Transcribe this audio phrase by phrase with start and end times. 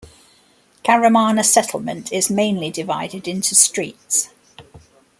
[0.83, 4.29] Karamana settlement is mainly divided into streets.